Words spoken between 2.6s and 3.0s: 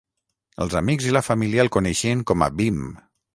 Bim.